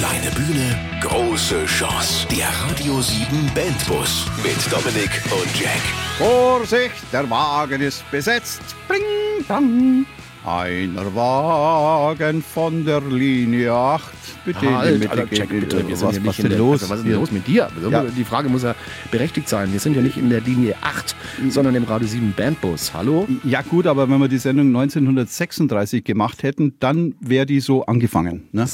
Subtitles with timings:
[0.00, 2.26] Kleine Bühne, große Chance.
[2.28, 5.82] Der Radio 7 Bandbus mit Dominik und Jack.
[6.16, 8.62] Vorsicht, der Wagen ist besetzt.
[8.88, 10.06] Bling, dang.
[10.44, 14.10] Einer Wagen von der Linie 8.
[14.46, 15.34] Bitte Halt, Mitte Alter.
[15.34, 15.86] Jack, bitte.
[15.86, 16.82] Wir sind was, ja was nicht in denn der, los?
[16.82, 17.68] Also, was ist denn los mit dir?
[17.90, 18.04] Ja.
[18.04, 18.74] Die Frage muss ja
[19.10, 19.70] berechtigt sein.
[19.70, 21.14] Wir sind ja nicht in der Linie 8,
[21.50, 22.94] sondern im Radio 7 Bandbus.
[22.94, 23.28] Hallo?
[23.44, 28.48] Ja gut, aber wenn wir die Sendung 1936 gemacht hätten, dann wäre die so angefangen.
[28.52, 28.64] Ne?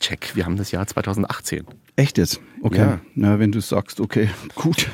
[0.00, 1.64] Check, wir haben das Jahr 2018.
[1.96, 2.40] Echt jetzt?
[2.60, 2.78] Okay.
[2.78, 3.00] Ja.
[3.14, 4.88] Na, wenn du sagst, okay, gut.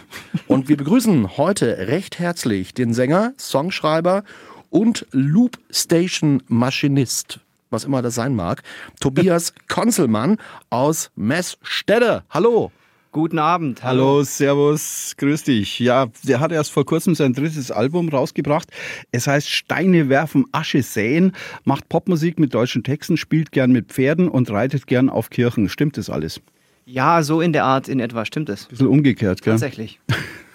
[0.46, 4.24] Und wir begrüßen heute recht herzlich den Sänger, Songschreiber und
[4.70, 8.62] Loop Station Maschinist, was immer das sein mag,
[9.00, 10.38] Tobias Konzelmann
[10.70, 12.24] aus Messstede.
[12.30, 12.72] Hallo.
[13.12, 13.82] Guten Abend.
[13.82, 15.80] Hallo, Servus, grüß dich.
[15.80, 18.68] Ja, der hat erst vor kurzem sein drittes Album rausgebracht.
[19.10, 21.32] Es heißt Steine werfen, Asche säen,
[21.64, 25.68] macht Popmusik mit deutschen Texten, spielt gern mit Pferden und reitet gern auf Kirchen.
[25.68, 26.40] Stimmt das alles?
[26.86, 28.66] Ja, so in der Art in etwa stimmt es.
[28.66, 29.54] Bisschen umgekehrt, gell?
[29.54, 29.98] Tatsächlich.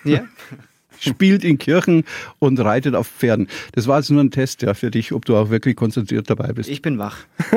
[0.05, 0.21] Ja?
[0.99, 2.03] Spielt in Kirchen
[2.39, 3.47] und reitet auf Pferden.
[3.73, 6.53] Das war jetzt nur ein Test ja, für dich, ob du auch wirklich konzentriert dabei
[6.53, 6.69] bist.
[6.69, 7.17] Ich bin wach.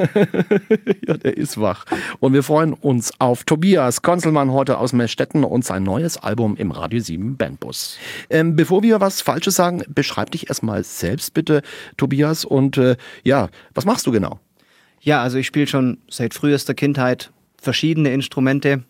[1.07, 1.87] Ja, der ist wach.
[2.21, 6.71] Und wir freuen uns auf Tobias Konzelmann heute aus Messstetten und sein neues Album im
[6.71, 7.99] Radio 7 Bandbus.
[8.29, 11.63] Ähm, bevor wir was Falsches sagen, beschreib dich erstmal selbst bitte,
[11.97, 12.45] Tobias.
[12.45, 14.41] Und äh, ja, was machst du genau?
[15.01, 18.85] Ja, also ich spiele schon seit frühester Kindheit verschiedene Instrumente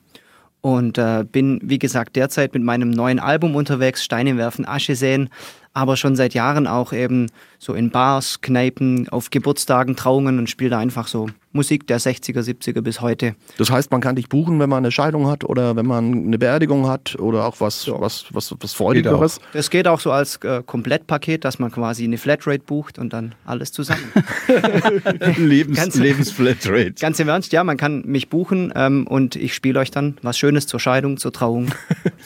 [0.60, 5.30] und äh, bin, wie gesagt, derzeit mit meinem neuen Album unterwegs, Steine werfen, Asche säen,
[5.78, 10.70] aber schon seit Jahren auch eben so in Bars, Kneipen, auf Geburtstagen, Trauungen und spiele
[10.70, 13.34] da einfach so Musik der 60er, 70er bis heute.
[13.56, 16.38] Das heißt, man kann dich buchen, wenn man eine Scheidung hat oder wenn man eine
[16.38, 19.40] Beerdigung hat oder auch was, was, was, was Freudigeres.
[19.54, 23.34] Das geht auch so als äh, Komplettpaket, dass man quasi eine Flatrate bucht und dann
[23.46, 24.12] alles zusammen.
[25.36, 26.94] Lebens, Ganz- Lebensflatrate.
[27.00, 30.38] Ganz im Ernst, ja, man kann mich buchen ähm, und ich spiele euch dann was
[30.38, 31.70] Schönes zur Scheidung, zur Trauung.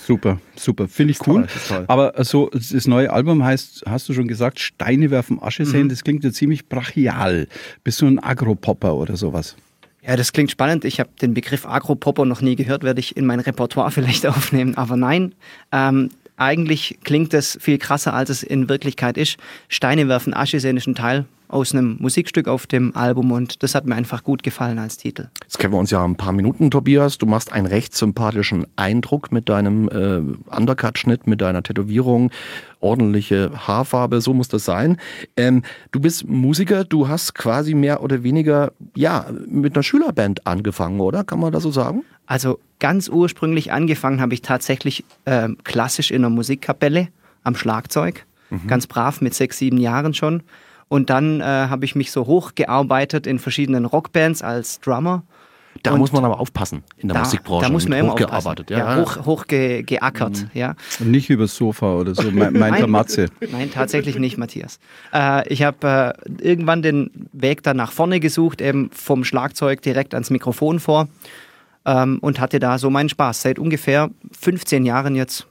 [0.07, 0.89] Super, super.
[0.89, 1.47] Finde ich cool.
[1.69, 1.85] toll.
[1.87, 5.67] Aber so, das neue Album heißt, hast du schon gesagt, Steine werfen, Asche Mhm.
[5.69, 5.89] säen.
[5.89, 7.47] Das klingt ja ziemlich brachial.
[7.85, 9.57] Bist du ein Agropopper oder sowas?
[10.05, 10.85] Ja, das klingt spannend.
[10.85, 14.77] Ich habe den Begriff Agropopper noch nie gehört, werde ich in mein Repertoire vielleicht aufnehmen.
[14.77, 15.35] Aber nein,
[15.71, 19.37] ähm, eigentlich klingt das viel krasser, als es in Wirklichkeit ist.
[19.69, 23.85] Steine werfen, Asche ist ein Teil aus einem Musikstück auf dem Album und das hat
[23.85, 25.29] mir einfach gut gefallen als Titel.
[25.43, 27.19] Jetzt kennen wir uns ja ein paar Minuten, Tobias.
[27.19, 32.31] Du machst einen recht sympathischen Eindruck mit deinem äh, Undercut-Schnitt, mit deiner Tätowierung,
[32.81, 34.97] ordentliche Haarfarbe, so muss das sein.
[35.37, 41.01] Ähm, du bist Musiker, du hast quasi mehr oder weniger, ja, mit einer Schülerband angefangen,
[41.01, 41.23] oder?
[41.23, 42.03] Kann man das so sagen?
[42.25, 47.09] Also ganz ursprünglich angefangen habe ich tatsächlich ähm, klassisch in einer Musikkapelle
[47.45, 48.27] am Schlagzeug,
[48.67, 50.43] ganz brav mit sechs, sieben Jahren schon.
[50.89, 55.23] Und dann äh, habe ich mich so hochgearbeitet in verschiedenen Rockbands als Drummer.
[55.83, 57.65] Da Und muss man aber aufpassen in der Da, Musikbranche.
[57.67, 58.71] da muss man immer hochgearbeitet.
[58.73, 58.87] aufpassen.
[58.89, 60.75] Ja, Ja, hoch, hoch ge, geackert, ja.
[61.01, 63.29] Und nicht übers Sofa oder so, me- meint der Matze.
[63.53, 64.79] Nein, tatsächlich nicht, Matthias.
[65.15, 70.13] Äh, ich habe äh, irgendwann den Weg dann nach vorne gesucht, eben vom Schlagzeug direkt
[70.15, 71.09] ans Mikrofon vor
[71.85, 73.43] ähm, und hatte da so meinen Spaß.
[73.43, 75.47] Seit ungefähr 15 Jahren jetzt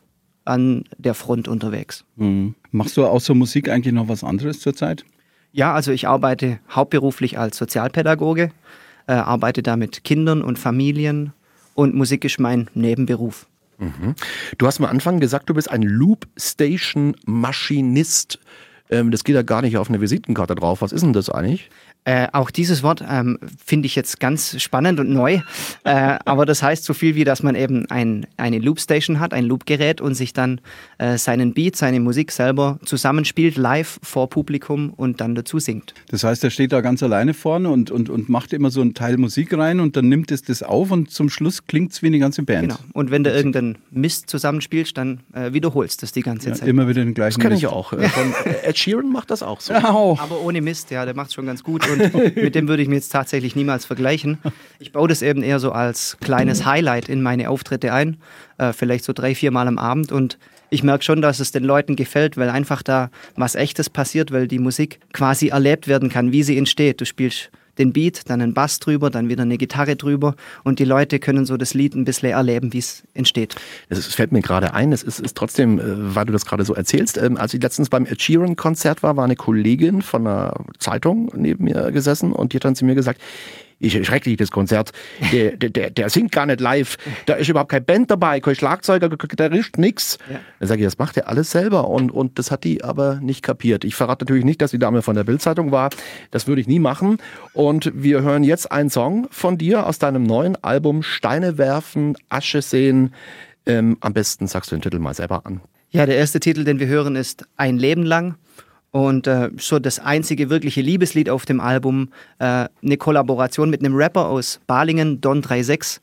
[0.45, 2.03] an der Front unterwegs.
[2.15, 2.55] Mhm.
[2.71, 5.05] Machst du außer Musik eigentlich noch was anderes zurzeit?
[5.51, 8.51] Ja, also ich arbeite hauptberuflich als Sozialpädagoge,
[9.07, 11.33] äh, arbeite da mit Kindern und Familien
[11.75, 13.47] und Musik ist mein Nebenberuf.
[14.57, 18.39] Du hast am Anfang gesagt, du bist ein Loop Station Maschinist.
[18.89, 20.81] Ähm, das geht ja gar nicht auf eine Visitenkarte drauf.
[20.81, 21.69] Was ist denn das eigentlich?
[22.03, 25.41] Äh, auch dieses Wort ähm, finde ich jetzt ganz spannend und neu.
[25.83, 29.45] Äh, aber das heißt so viel wie, dass man eben ein, eine Loopstation hat, ein
[29.45, 30.61] Loopgerät und sich dann
[30.97, 35.93] äh, seinen Beat, seine Musik selber zusammenspielt, live vor Publikum und dann dazu singt.
[36.09, 38.95] Das heißt, er steht da ganz alleine vorne und, und, und macht immer so einen
[38.95, 42.07] Teil Musik rein und dann nimmt es das auf und zum Schluss klingt es wie
[42.07, 42.69] eine ganze Band.
[42.69, 42.79] Genau.
[42.93, 46.67] Und wenn du irgendeinen Mist zusammenspielst, dann äh, wiederholst du das die ganze Ja, Zeit.
[46.67, 47.93] immer wieder den gleichen Das kenne ich auch.
[47.93, 48.33] Äh, Von
[48.63, 49.73] Ed Sheeran macht das auch so.
[49.91, 50.17] Au.
[50.19, 52.95] Aber ohne Mist, ja, der macht schon ganz gut und mit dem würde ich mir
[52.95, 54.37] jetzt tatsächlich niemals vergleichen.
[54.79, 58.17] Ich baue das eben eher so als kleines Highlight in meine Auftritte ein,
[58.57, 60.37] äh, vielleicht so drei, vier Mal am Abend und
[60.73, 64.47] ich merke schon, dass es den Leuten gefällt, weil einfach da was Echtes passiert, weil
[64.47, 67.01] die Musik quasi erlebt werden kann, wie sie entsteht.
[67.01, 67.51] Du spielst
[67.81, 71.45] den Beat, dann einen Bass drüber, dann wieder eine Gitarre drüber und die Leute können
[71.45, 73.55] so das Lied ein bisschen erleben, wie es entsteht.
[73.89, 76.73] Es fällt mir gerade ein, es ist, ist trotzdem, äh, weil du das gerade so
[76.73, 81.31] erzählst, ähm, als ich letztens beim Ed Sheeran-Konzert war, war eine Kollegin von einer Zeitung
[81.35, 83.19] neben mir gesessen und die hat dann zu mir gesagt,
[83.81, 84.91] ist schrecklich, das Konzert.
[85.31, 86.97] Der, der, der, der singt gar nicht live.
[87.25, 90.17] Da ist überhaupt kein Band dabei, kein Schlagzeuger, Gitarrist, nix.
[90.29, 90.39] Ja.
[90.59, 91.87] Dann sage ich, das macht er alles selber.
[91.89, 93.83] Und, und das hat die aber nicht kapiert.
[93.83, 95.89] Ich verrate natürlich nicht, dass die Dame von der Bildzeitung war.
[96.29, 97.17] Das würde ich nie machen.
[97.53, 102.61] Und wir hören jetzt einen Song von dir aus deinem neuen Album Steine werfen, Asche
[102.61, 103.13] sehen.
[103.65, 105.61] Ähm, am besten sagst du den Titel mal selber an.
[105.89, 108.35] Ja, der erste Titel, den wir hören, ist Ein Leben lang.
[108.91, 112.09] Und äh, so das einzige wirkliche Liebeslied auf dem Album,
[112.39, 115.99] äh, eine Kollaboration mit einem Rapper aus Balingen, Don36,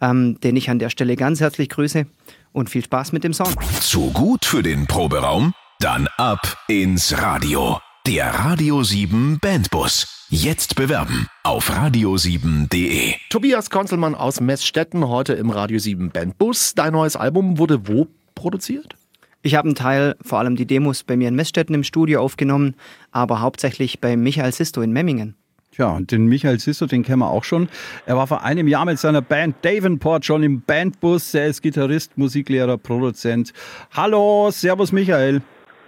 [0.00, 2.06] ähm, den ich an der Stelle ganz herzlich grüße.
[2.52, 3.54] Und viel Spaß mit dem Song.
[3.80, 5.52] Zu gut für den Proberaum?
[5.80, 7.78] Dann ab ins Radio.
[8.06, 10.26] Der Radio 7 Bandbus.
[10.30, 13.14] Jetzt bewerben auf radio7.de.
[13.30, 16.74] Tobias Konzelmann aus Messstetten, heute im Radio 7 Bandbus.
[16.74, 18.97] Dein neues Album wurde wo produziert?
[19.42, 22.74] Ich habe einen Teil, vor allem die Demos, bei mir in Messstetten im Studio aufgenommen,
[23.12, 25.36] aber hauptsächlich bei Michael Sisto in Memmingen.
[25.76, 27.68] Ja, und den Michael Sisto, den kennen wir auch schon.
[28.04, 31.34] Er war vor einem Jahr mit seiner Band Davenport schon im Bandbus.
[31.34, 33.52] Er ist Gitarrist, Musiklehrer, Produzent.
[33.94, 35.40] Hallo, Servus Michael.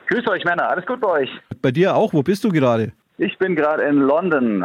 [0.06, 1.30] Grüß euch Männer, alles gut bei euch?
[1.60, 2.92] Bei dir auch, wo bist du gerade?
[3.18, 4.64] Ich bin gerade in London.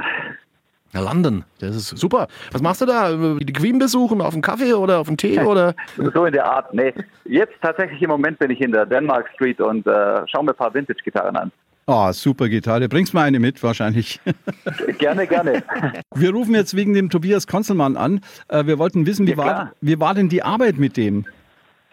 [0.95, 2.27] Na, London, das ist super.
[2.53, 3.11] Was machst du da?
[3.37, 5.75] Die Queen besuchen auf einen Kaffee oder auf einen Tee oder?
[5.97, 6.73] So in der Art.
[6.73, 6.93] Nee,
[7.25, 10.55] jetzt tatsächlich im Moment bin ich in der Denmark Street und äh, schaue mir ein
[10.55, 11.51] paar Vintage-Gitarren an.
[11.85, 12.87] Ah, super Gitarre.
[12.87, 14.19] Bringst mal eine mit, wahrscheinlich.
[14.97, 15.61] Gerne, gerne.
[16.15, 18.21] Wir rufen jetzt wegen dem Tobias Konzelmann an.
[18.47, 21.25] Äh, Wir wollten wissen, wie, Ja, war, wie war denn die Arbeit mit dem?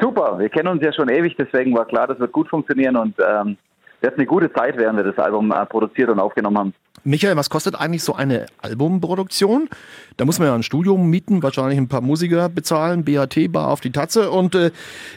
[0.01, 3.15] Super, wir kennen uns ja schon ewig, deswegen war klar, das wird gut funktionieren und
[3.25, 3.57] ähm,
[4.03, 6.75] wir hatten eine gute Zeit, während wir das Album äh, produziert und aufgenommen haben.
[7.05, 9.69] Michael, was kostet eigentlich so eine Albumproduktion?
[10.17, 13.81] Da muss man ja ein Studio mieten, wahrscheinlich ein paar Musiker bezahlen, BAT, Bar auf
[13.81, 14.71] die Tatze und äh,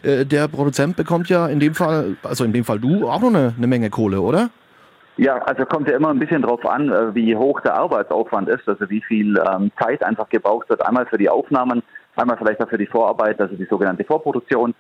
[0.04, 3.30] äh, der Produzent bekommt ja in dem Fall, also in dem Fall du, auch noch
[3.30, 4.52] eine, eine Menge Kohle, oder?
[5.18, 8.68] Ja, also kommt ja immer ein bisschen drauf an, äh, wie hoch der Arbeitsaufwand ist,
[8.68, 11.82] also wie viel ähm, Zeit einfach gebraucht wird, einmal für die Aufnahmen,
[12.16, 14.76] einmal vielleicht auch für die Vorarbeit, also die sogenannte Vorproduktion.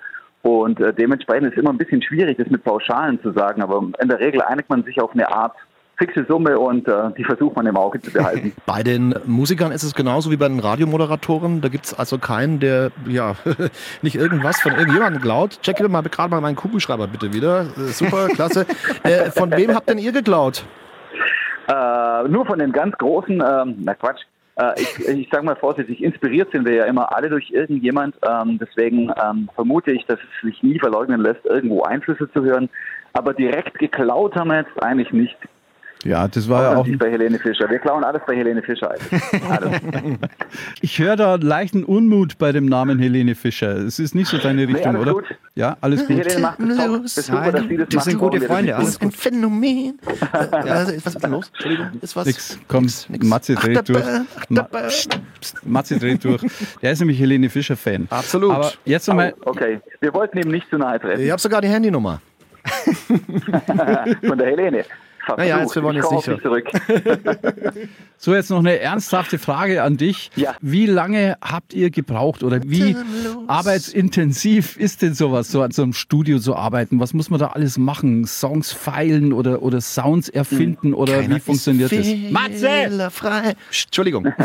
[0.46, 4.08] Und äh, dementsprechend ist immer ein bisschen schwierig, das mit Pauschalen zu sagen, aber in
[4.08, 5.56] der Regel einigt man sich auf eine Art
[5.98, 8.54] fixe Summe und äh, die versucht man im Auge zu behalten.
[8.68, 11.62] Bei den Musikern ist es genauso wie bei den Radiomoderatoren.
[11.62, 13.34] Da gibt es also keinen, der ja
[14.04, 15.60] nicht irgendwas von irgendjemandem klaut.
[15.64, 17.62] Check mal gerade mal meinen Kugelschreiber bitte wieder.
[17.62, 18.68] Äh, Super, klasse.
[19.04, 20.64] äh, von wem habt denn ihr geklaut?
[21.68, 24.22] Äh, nur von den ganz großen, ähm, na Quatsch,
[24.58, 28.16] äh, ich, ich sage mal vorsichtig, inspiriert sind wir ja immer alle durch irgendjemand.
[28.28, 32.70] Ähm, deswegen ähm, vermute ich, dass es sich nie verleugnen lässt, irgendwo Einflüsse zu hören.
[33.14, 35.38] Aber direkt geklaut haben wir jetzt eigentlich nicht.
[36.04, 36.86] Ja, das war ja auch.
[36.86, 37.68] nicht bei Helene Fischer.
[37.70, 38.94] Wir klauen alles bei Helene Fischer.
[39.50, 39.72] Alles.
[40.82, 43.76] Ich höre da leichten Unmut bei dem Namen Helene Fischer.
[43.78, 45.14] Es ist nicht so deine Richtung, alles oder?
[45.14, 45.26] gut.
[45.56, 46.18] Ja, alles gut.
[46.18, 47.02] Helene macht das top.
[47.02, 49.08] Das ist super, dass sie das das sind gute das Freunde, alles tun?
[49.08, 50.00] ein Phänomen.
[50.32, 51.50] Äh, was ist denn los?
[51.54, 52.26] Entschuldigung, ist was?
[52.28, 53.26] Nix, komm, Nix, nix.
[53.26, 54.04] Matze dreht durch.
[54.04, 54.70] Achterbahn, Ma.
[55.64, 56.42] Matze dreht durch.
[56.82, 58.08] Der ist nämlich Helene Fischer-Fan.
[58.12, 58.52] Absolut.
[58.52, 61.22] Aber jetzt nochmal, Oh, okay, wir wollten ihm nicht zu nahe treten.
[61.22, 62.22] Ich habe sogar die Handynummer.
[64.26, 64.86] Von der Helene.
[65.38, 66.70] Naja, jetzt, wir wollen jetzt nicht zurück.
[68.18, 70.32] so jetzt noch eine ernsthafte Frage an dich.
[70.36, 70.56] Ja.
[70.62, 72.96] Wie lange habt ihr gebraucht oder wie
[73.48, 77.00] arbeitsintensiv ist denn sowas, so an so einem Studio zu arbeiten?
[77.00, 78.26] Was muss man da alles machen?
[78.26, 82.32] Songs feilen oder, oder Sounds erfinden oder Keiner wie funktioniert ist das?
[82.32, 83.10] Matze!
[83.70, 84.28] Psst, Entschuldigung.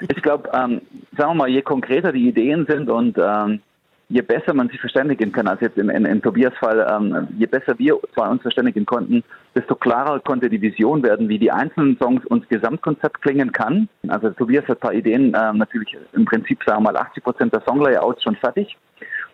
[0.00, 0.80] Ich glaube, ähm,
[1.16, 3.60] sagen wir mal, je konkreter die Ideen sind und ähm,
[4.08, 7.46] je besser man sich verständigen kann, als jetzt in, in, in Tobias Fall, ähm, je
[7.46, 9.22] besser wir zwei uns verständigen konnten,
[9.54, 13.88] desto klarer konnte die Vision werden, wie die einzelnen Songs uns Gesamtkonzept klingen kann.
[14.08, 17.52] Also Tobias hat ein paar Ideen, ähm, natürlich im Prinzip, sagen wir mal, 80 Prozent
[17.52, 18.76] der Songlayouts schon fertig.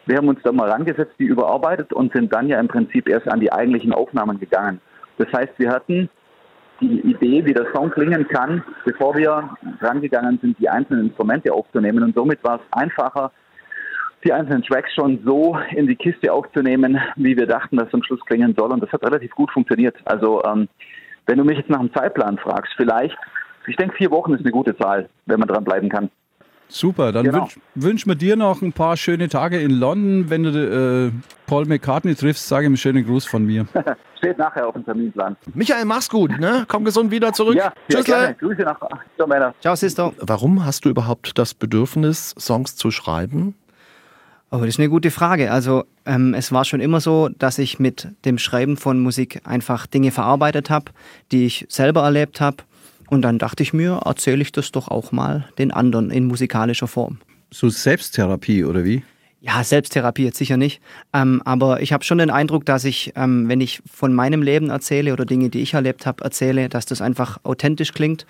[0.06, 3.28] Wir haben uns da mal rangesetzt, die überarbeitet und sind dann ja im Prinzip erst
[3.28, 4.80] an die eigentlichen Aufnahmen gegangen.
[5.18, 6.10] Das heißt, wir hatten
[6.80, 12.02] die Idee, wie der Song klingen kann, bevor wir rangegangen sind, die einzelnen Instrumente aufzunehmen.
[12.02, 13.30] Und somit war es einfacher,
[14.24, 18.02] die einzelnen Tracks schon so in die Kiste aufzunehmen, wie wir dachten, dass es am
[18.02, 18.72] Schluss klingen soll.
[18.72, 19.96] Und das hat relativ gut funktioniert.
[20.04, 20.68] Also ähm,
[21.26, 23.16] wenn du mich jetzt nach dem Zeitplan fragst, vielleicht,
[23.66, 26.10] ich denke, vier Wochen ist eine gute Zahl, wenn man dranbleiben kann.
[26.68, 27.42] Super, dann Genau.
[27.42, 30.30] wünsch, wünschen wir dir noch ein paar schöne Tage in London.
[30.30, 31.12] Wenn du äh,
[31.46, 33.66] Paul McCartney triffst, sage ihm einen schönen Gruß von mir.
[34.18, 35.36] Steht nachher auf dem Terminplan.
[35.52, 36.64] Michael, mach's gut, ne?
[36.66, 37.56] Komm gesund wieder zurück.
[37.56, 38.04] Ja, Tschüss.
[38.06, 38.34] gerne.
[38.34, 38.80] Grüße nach
[39.18, 39.54] so, Männer.
[39.60, 40.12] Ciao, Sister.
[40.18, 43.54] Warum hast du überhaupt das Bedürfnis, Songs zu schreiben?
[44.50, 45.50] Oh, das ist eine gute Frage.
[45.50, 49.86] Also ähm, es war schon immer so, dass ich mit dem Schreiben von Musik einfach
[49.86, 50.92] Dinge verarbeitet habe,
[51.32, 52.58] die ich selber erlebt habe.
[53.08, 56.86] Und dann dachte ich mir, erzähle ich das doch auch mal den anderen in musikalischer
[56.86, 57.18] Form.
[57.50, 59.02] So Selbsttherapie oder wie?
[59.40, 60.80] Ja, Selbsttherapie jetzt sicher nicht.
[61.12, 64.70] Ähm, aber ich habe schon den Eindruck, dass ich, ähm, wenn ich von meinem Leben
[64.70, 68.24] erzähle oder Dinge, die ich erlebt habe, erzähle, dass das einfach authentisch klingt.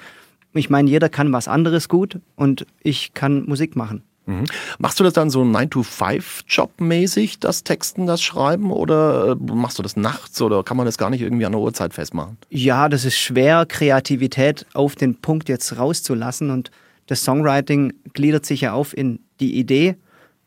[0.54, 4.02] Ich meine, jeder kann was anderes gut und ich kann Musik machen.
[4.26, 4.45] Mhm.
[4.78, 9.83] Machst du das dann so 9-to-5-Job mäßig, das Texten, das Schreiben oder äh, machst du
[9.83, 12.38] das nachts oder kann man das gar nicht irgendwie an der Uhrzeit festmachen?
[12.49, 16.71] Ja, das ist schwer, Kreativität auf den Punkt jetzt rauszulassen und
[17.07, 19.97] das Songwriting gliedert sich ja auf in die Idee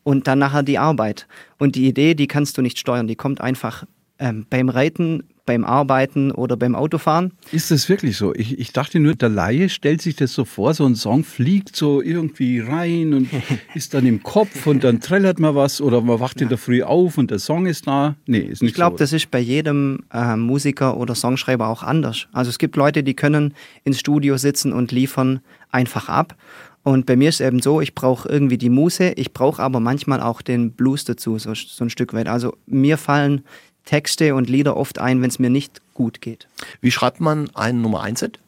[0.02, 1.28] und dann nachher die Arbeit.
[1.58, 3.84] Und die Idee, die kannst du nicht steuern, die kommt einfach
[4.18, 7.32] ähm, beim Reiten, beim Arbeiten oder beim Autofahren.
[7.52, 8.34] Ist das wirklich so?
[8.34, 11.74] Ich, ich dachte nur, der Laie stellt sich das so vor, so ein Song fliegt
[11.74, 13.30] so irgendwie rein und
[13.74, 16.42] ist dann im Kopf und dann trällert man was oder man wacht ja.
[16.42, 18.16] in der Früh auf und der Song ist da.
[18.26, 18.98] Nee, ist nicht Ich glaube, so.
[18.98, 22.28] das ist bei jedem äh, Musiker oder Songschreiber auch anders.
[22.32, 25.40] Also es gibt Leute, die können ins Studio sitzen und liefern
[25.70, 26.36] einfach ab.
[26.82, 29.80] Und bei mir ist es eben so, ich brauche irgendwie die Muse, ich brauche aber
[29.80, 32.28] manchmal auch den Blues dazu, so, so ein Stück weit.
[32.28, 33.44] Also mir fallen
[33.88, 36.46] Texte und Lieder oft ein, wenn es mir nicht gut geht.
[36.82, 38.38] Wie schreibt man einen Nummer 1 Hit?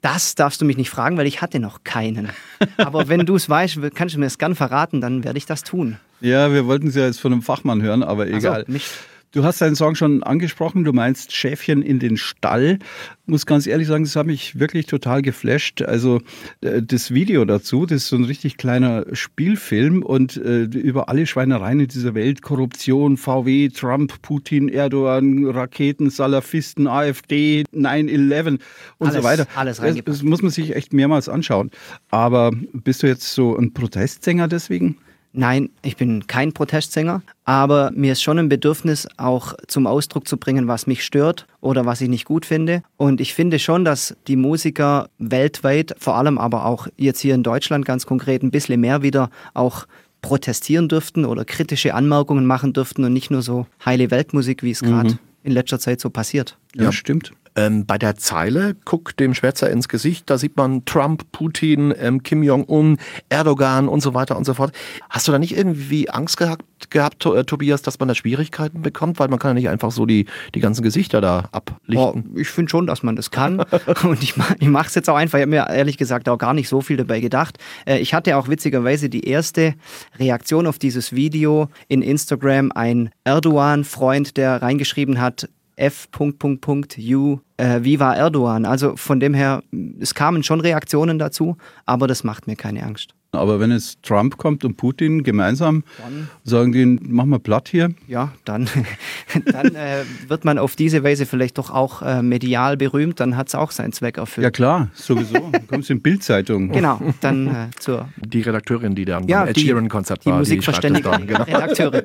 [0.00, 2.30] Das darfst du mich nicht fragen, weil ich hatte noch keinen.
[2.78, 5.62] Aber wenn du es weißt, kannst du mir es gern verraten, dann werde ich das
[5.62, 5.98] tun.
[6.20, 8.62] Ja, wir wollten es ja jetzt von einem Fachmann hören, aber egal.
[8.62, 8.90] Also, nicht
[9.30, 12.78] Du hast deinen Song schon angesprochen, du meinst Schäfchen in den Stall.
[13.26, 15.82] Muss ganz ehrlich sagen, das hat mich wirklich total geflasht.
[15.82, 16.22] Also
[16.62, 21.26] äh, das Video dazu, das ist so ein richtig kleiner Spielfilm und äh, über alle
[21.26, 28.62] Schweinereien in dieser Welt, Korruption, VW, Trump, Putin, Erdogan, Raketen, Salafisten, AfD, 9-11 und
[29.00, 29.46] alles, so weiter.
[29.56, 31.70] Alles das, das muss man sich echt mehrmals anschauen.
[32.08, 34.96] Aber bist du jetzt so ein Protestsänger deswegen?
[35.32, 40.36] Nein, ich bin kein Protestsänger, aber mir ist schon ein Bedürfnis, auch zum Ausdruck zu
[40.36, 42.82] bringen, was mich stört oder was ich nicht gut finde.
[42.96, 47.42] Und ich finde schon, dass die Musiker weltweit, vor allem aber auch jetzt hier in
[47.42, 49.86] Deutschland ganz konkret, ein bisschen mehr wieder auch
[50.22, 54.80] protestieren dürften oder kritische Anmerkungen machen dürften und nicht nur so heile Weltmusik, wie es
[54.80, 55.18] gerade mhm.
[55.44, 56.56] in letzter Zeit so passiert.
[56.74, 57.32] Ja, ja, stimmt.
[57.58, 62.22] Ähm, bei der Zeile, guck dem Schwätzer ins Gesicht, da sieht man Trump, Putin, ähm,
[62.22, 62.98] Kim Jong-un,
[63.30, 64.70] Erdogan und so weiter und so fort.
[65.10, 69.18] Hast du da nicht irgendwie Angst gehabt, gehabt äh, Tobias, dass man da Schwierigkeiten bekommt?
[69.18, 72.24] Weil man kann ja nicht einfach so die, die ganzen Gesichter da ablichten.
[72.32, 73.58] Oh, ich finde schon, dass man das kann.
[74.04, 75.38] und ich, ich mache es jetzt auch einfach.
[75.38, 77.58] Ich habe mir ehrlich gesagt auch gar nicht so viel dabei gedacht.
[77.86, 79.74] Äh, ich hatte auch witzigerweise die erste
[80.20, 82.70] Reaktion auf dieses Video in Instagram.
[82.70, 85.48] Ein Erdogan-Freund, der reingeschrieben hat,
[85.78, 88.64] F.U äh, Viva Erdogan.
[88.64, 89.62] Also von dem her,
[90.00, 91.56] es kamen schon Reaktionen dazu,
[91.86, 93.14] aber das macht mir keine Angst.
[93.30, 97.90] Aber wenn jetzt Trump kommt und Putin gemeinsam, dann, sagen die, machen wir platt hier?
[98.06, 98.70] Ja, dann,
[99.44, 103.48] dann äh, wird man auf diese Weise vielleicht doch auch äh, medial berühmt, dann hat
[103.48, 104.44] es auch seinen Zweck erfüllt.
[104.44, 105.34] Ja klar, sowieso.
[105.52, 106.72] Dann kommst du in Bildzeitung.
[106.78, 108.08] Genau, dann äh, zur...
[108.24, 110.34] Die Redakteurin, die dann ja, beim Ed Sheeran-Konzert war.
[110.34, 111.42] Die musikverständige genau.
[111.42, 112.02] Redakteurin.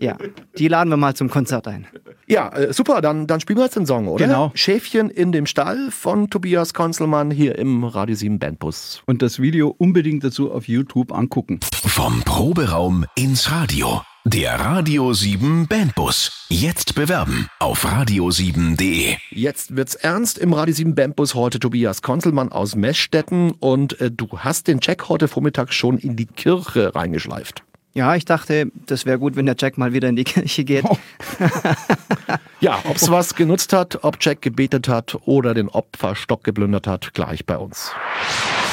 [0.00, 0.16] Ja,
[0.58, 1.86] die laden wir mal zum Konzert ein.
[2.26, 4.26] Ja, äh, super, dann, dann spielen wir jetzt den Song, oder?
[4.26, 4.50] Genau.
[4.54, 9.02] Schäfchen in dem Stall von Tobias Konzelmann hier im Radio 7 Bandbus.
[9.06, 11.60] Und das Video unbedingt dazu auf YouTube angucken.
[11.72, 14.02] Vom Proberaum ins Radio.
[14.24, 16.46] Der Radio 7 Bandbus.
[16.50, 19.16] Jetzt bewerben auf radio7.de.
[19.30, 24.26] Jetzt wird's ernst im Radio 7 Bandbus heute Tobias Konzelmann aus Meßstetten und äh, du
[24.36, 27.62] hast den Check heute Vormittag schon in die Kirche reingeschleift.
[27.94, 30.84] Ja, ich dachte, das wäre gut, wenn der Jack mal wieder in die Kirche geht.
[30.84, 30.98] Oh.
[32.60, 37.14] ja, ob es was genutzt hat, ob Jack gebetet hat oder den Opferstock geplündert hat,
[37.14, 37.92] gleich bei uns.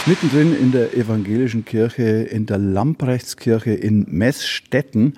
[0.08, 5.16] Mittendrin in der evangelischen Kirche, in der Lamprechtskirche in Meßstetten,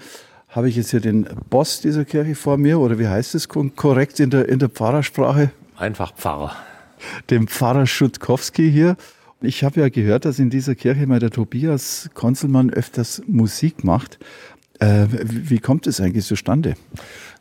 [0.48, 4.22] habe ich jetzt hier den Boss dieser Kirche vor mir, oder wie heißt es korrekt
[4.22, 5.52] in der, in der Pfarrersprache?
[5.76, 6.56] Einfach Pfarrer.
[7.30, 8.96] Dem Pfarrer Schutkowski hier.
[9.42, 14.20] Ich habe ja gehört, dass in dieser Kirche mal der Tobias Konzelmann öfters Musik macht.
[14.80, 16.76] Äh, wie kommt es eigentlich zustande?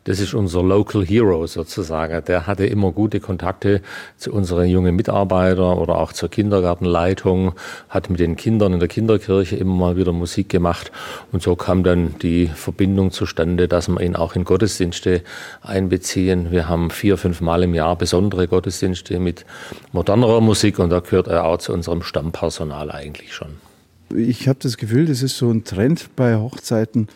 [0.06, 2.24] Das ist unser Local Hero sozusagen.
[2.26, 3.82] Der hatte immer gute Kontakte
[4.16, 7.54] zu unseren jungen Mitarbeitern oder auch zur Kindergartenleitung,
[7.88, 10.92] hat mit den Kindern in der Kinderkirche immer mal wieder Musik gemacht.
[11.32, 15.22] Und so kam dann die Verbindung zustande, dass wir ihn auch in Gottesdienste
[15.60, 16.52] einbeziehen.
[16.52, 19.44] Wir haben vier, fünf Mal im Jahr besondere Gottesdienste mit
[19.90, 23.56] modernerer Musik und da gehört er auch zu unserem Stammpersonal eigentlich schon.
[24.14, 27.08] Ich habe das Gefühl, das ist so ein Trend bei Hochzeiten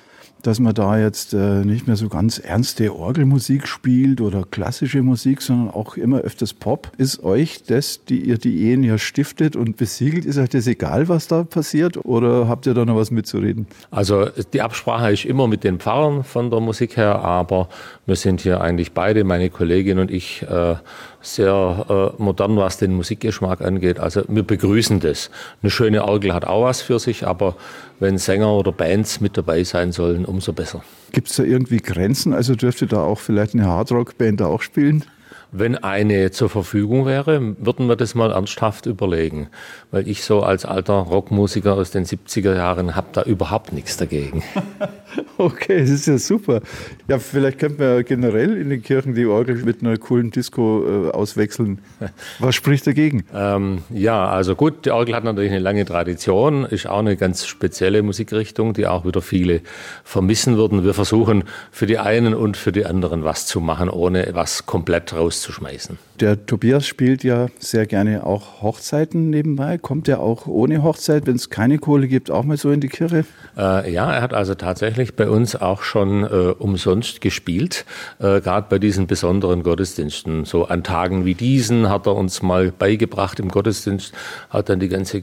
[0.42, 5.42] dass man da jetzt äh, nicht mehr so ganz ernste Orgelmusik spielt oder klassische Musik,
[5.42, 6.92] sondern auch immer öfters Pop.
[6.98, 11.08] Ist euch das, die ihr die Ehen ja stiftet und besiegelt, ist euch das egal,
[11.08, 13.66] was da passiert oder habt ihr da noch was mitzureden?
[13.90, 17.68] Also die Absprache ist immer mit den Pfarrern von der Musik her, aber
[18.06, 20.76] wir sind hier eigentlich beide, meine Kollegin und ich, äh,
[21.22, 23.98] sehr äh, modern, was den Musikgeschmack angeht.
[23.98, 25.30] Also wir begrüßen das.
[25.62, 27.56] Eine schöne Orgel hat auch was für sich, aber
[27.98, 30.82] wenn Sänger oder Bands mit dabei sein sollen, umso besser.
[31.12, 32.32] Gibt es da irgendwie Grenzen?
[32.32, 35.04] Also dürfte da auch vielleicht eine Hardrock-Band auch spielen?
[35.52, 39.48] Wenn eine zur Verfügung wäre, würden wir das mal ernsthaft überlegen.
[39.90, 44.44] Weil ich so als alter Rockmusiker aus den 70er Jahren habe da überhaupt nichts dagegen.
[45.38, 46.60] okay, das ist ja super.
[47.08, 51.10] Ja, vielleicht könnte man generell in den Kirchen die Orgel mit einer coolen Disco äh,
[51.10, 51.80] auswechseln.
[52.38, 53.24] Was spricht dagegen?
[53.34, 57.46] Ähm, ja, also gut, die Orgel hat natürlich eine lange Tradition, ist auch eine ganz
[57.46, 59.62] spezielle Musikrichtung, die auch wieder viele
[60.04, 60.84] vermissen würden.
[60.84, 65.12] Wir versuchen für die einen und für die anderen was zu machen, ohne was komplett
[65.40, 65.98] rauszuschmeißen.
[66.18, 69.78] Der Tobias spielt ja sehr gerne auch Hochzeiten nebenbei.
[69.78, 72.88] Kommt er auch ohne Hochzeit, wenn es keine Kohle gibt, auch mal so in die
[72.88, 73.24] Kirche?
[73.56, 77.84] Äh, ja, er hat also tatsächlich bei uns auch schon äh, umsonst gespielt,
[78.18, 80.44] äh, gerade bei diesen besonderen Gottesdiensten.
[80.44, 84.12] So an Tagen wie diesen hat er uns mal beigebracht im Gottesdienst,
[84.50, 85.22] hat dann die ganze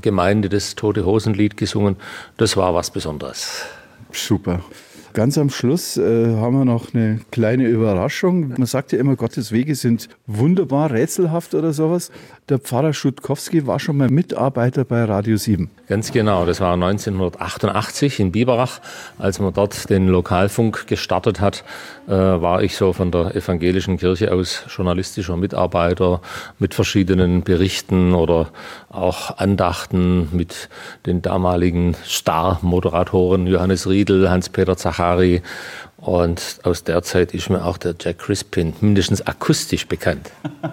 [0.00, 1.96] Gemeinde das Tote Hosenlied gesungen.
[2.36, 3.66] Das war was Besonderes.
[4.12, 4.60] Super.
[5.14, 8.50] Ganz am Schluss äh, haben wir noch eine kleine Überraschung.
[8.50, 12.10] Man sagt ja immer, Gottes Wege sind wunderbar, rätselhaft oder sowas.
[12.48, 15.68] Der Pfarrer Schutkowski war schon mal Mitarbeiter bei Radio 7.
[15.86, 18.80] Ganz genau, das war 1988 in Biberach.
[19.18, 21.62] Als man dort den Lokalfunk gestartet hat,
[22.06, 26.22] äh, war ich so von der evangelischen Kirche aus journalistischer Mitarbeiter
[26.58, 28.48] mit verschiedenen Berichten oder
[28.88, 30.70] auch Andachten mit
[31.04, 35.42] den damaligen Star-Moderatoren Johannes Riedel, Hans-Peter Zachari
[35.98, 40.30] und aus der Zeit ist mir auch der Jack Crispin mindestens akustisch bekannt.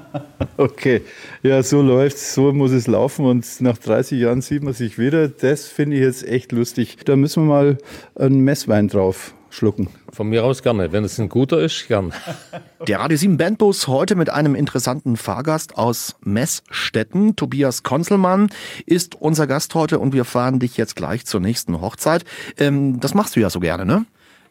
[0.57, 1.01] Okay,
[1.43, 5.27] ja, so läuft's, so muss es laufen und nach 30 Jahren sieht man sich wieder.
[5.27, 6.97] Das finde ich jetzt echt lustig.
[7.03, 7.77] Da müssen wir mal
[8.15, 9.89] einen Messwein drauf schlucken.
[10.13, 10.91] Von mir aus gerne.
[10.93, 12.13] Wenn es ein guter ist, gern.
[12.87, 17.35] Der Radio 7 Bandbus heute mit einem interessanten Fahrgast aus Messstetten.
[17.35, 18.49] Tobias Konzelmann
[18.85, 22.23] ist unser Gast heute und wir fahren dich jetzt gleich zur nächsten Hochzeit.
[22.57, 24.05] Ähm, das machst du ja so gerne, ne?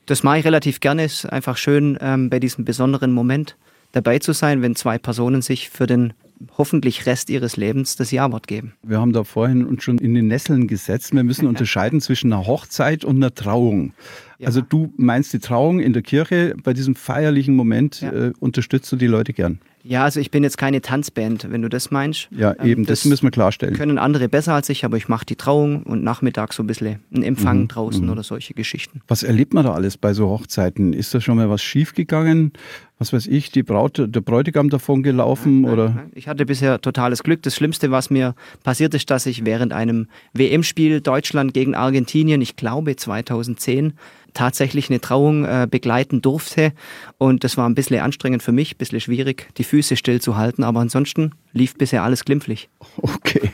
[0.07, 1.05] Das mache ich relativ gerne.
[1.05, 3.57] Es ist einfach schön, ähm, bei diesem besonderen Moment
[3.93, 6.13] dabei zu sein, wenn zwei Personen sich für den
[6.59, 8.75] hoffentlich Rest ihres Lebens das Ja-Wort geben.
[8.83, 11.15] Wir haben da vorhin uns schon in den Nesseln gesetzt.
[11.15, 13.95] Wir müssen unterscheiden zwischen einer Hochzeit und einer Trauung.
[14.39, 14.47] Ja.
[14.49, 18.13] Also du meinst die Trauung in der Kirche, bei diesem feierlichen Moment ja.
[18.13, 19.61] äh, unterstützt du die Leute gern?
[19.87, 22.29] Ja, also ich bin jetzt keine Tanzband, wenn du das meinst.
[22.31, 23.75] Ja, ähm, eben, das, das, müssen wir klarstellen.
[23.75, 27.01] Können andere besser als ich, aber ich mache die Trauung und nachmittags so ein bisschen
[27.15, 27.69] einen Empfang mhm.
[27.69, 28.11] draußen mhm.
[28.11, 29.03] oder solche Geschichten.
[29.09, 30.95] Was erlebt man da alles bei so Hochzeiten?
[30.95, 32.53] Ist da schon mal was schiefgegangen?
[32.99, 35.63] Was weiß ich, die Braut, der Bräutigam davon gelaufen?
[35.63, 35.89] Nein, oder?
[35.91, 36.13] Nein.
[36.15, 37.43] Ich hatte bisher totales Glück.
[37.43, 42.57] Das Schlimmste, was mir passiert ist, dass ich während einem WM-Spiel Deutschland gegen Argentinien, ich
[42.57, 43.93] glaube 2010,
[44.35, 46.73] tatsächlich eine Trauung äh, begleiten durfte.
[47.19, 50.65] Und das war ein bisschen anstrengend für mich, ein bisschen schwierig, die Füße stillzuhalten.
[50.65, 52.69] Aber ansonsten lief bisher alles glimpflich.
[53.01, 53.51] Okay.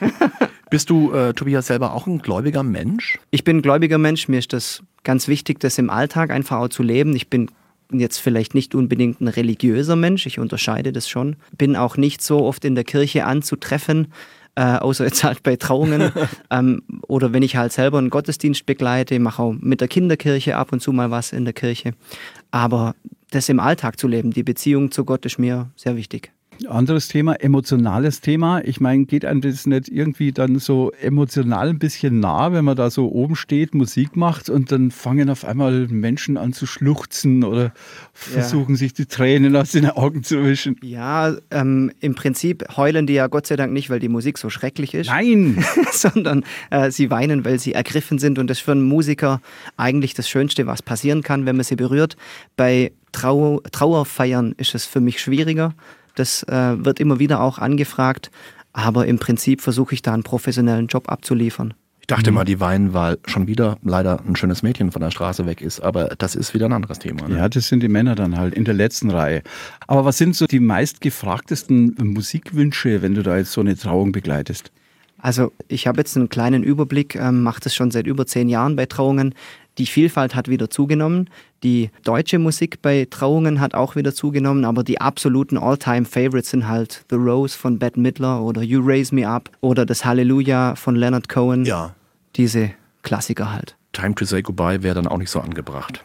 [0.71, 3.19] Bist du, äh, Tobias, selber auch ein gläubiger Mensch?
[3.31, 4.29] Ich bin ein gläubiger Mensch.
[4.29, 7.17] Mir ist das ganz wichtig, das im Alltag einfach auch zu leben.
[7.17, 7.51] Ich bin
[7.93, 11.37] jetzt vielleicht nicht unbedingt ein religiöser Mensch, ich unterscheide das schon.
[11.57, 14.13] Bin auch nicht so oft in der Kirche anzutreffen
[14.55, 16.13] äh, außer jetzt halt bei Trauungen.
[16.51, 20.73] ähm, oder wenn ich halt selber einen Gottesdienst begleite, mache auch mit der Kinderkirche ab
[20.73, 21.93] und zu mal was in der Kirche.
[22.51, 22.95] Aber
[23.31, 26.33] das im Alltag zu leben, die Beziehung zu Gott ist mir sehr wichtig.
[26.69, 28.63] Anderes Thema, emotionales Thema.
[28.65, 32.77] Ich meine, geht einem das nicht irgendwie dann so emotional ein bisschen nah, wenn man
[32.77, 37.45] da so oben steht, Musik macht und dann fangen auf einmal Menschen an zu schluchzen
[37.45, 37.73] oder
[38.13, 38.79] versuchen ja.
[38.79, 40.77] sich die Tränen aus den Augen zu wischen?
[40.83, 44.51] Ja, ähm, im Prinzip heulen die ja Gott sei Dank nicht, weil die Musik so
[44.51, 45.09] schrecklich ist.
[45.09, 45.65] Nein!
[45.93, 49.41] sondern äh, sie weinen, weil sie ergriffen sind und das ist für einen Musiker
[49.77, 52.17] eigentlich das Schönste, was passieren kann, wenn man sie berührt.
[52.57, 55.75] Bei Trau Trauerfeiern ist es für mich schwieriger
[56.15, 58.31] das äh, wird immer wieder auch angefragt.
[58.73, 61.75] Aber im Prinzip versuche ich da einen professionellen Job abzuliefern.
[62.01, 62.37] Ich dachte mhm.
[62.37, 65.81] mal, die weinen, weil schon wieder leider ein schönes Mädchen von der Straße weg ist.
[65.81, 67.29] Aber das ist wieder ein anderes Thema.
[67.29, 67.37] Ne?
[67.37, 69.43] Ja, das sind die Männer dann halt in der letzten Reihe.
[69.87, 74.73] Aber was sind so die meistgefragtesten Musikwünsche, wenn du da jetzt so eine Trauung begleitest?
[75.23, 78.77] Also ich habe jetzt einen kleinen Überblick, ähm, mache das schon seit über zehn Jahren
[78.77, 79.35] bei Trauungen.
[79.81, 81.31] Die Vielfalt hat wieder zugenommen.
[81.63, 87.07] Die deutsche Musik bei Trauungen hat auch wieder zugenommen, aber die absoluten All-Time-Favorites sind halt
[87.09, 91.31] The Rose von Bette Midler oder You Raise Me Up oder das Hallelujah von Leonard
[91.31, 91.65] Cohen.
[91.65, 91.95] Ja.
[92.37, 93.75] Diese Klassiker halt.
[93.93, 96.03] Time to Say Goodbye wäre dann auch nicht so angebracht.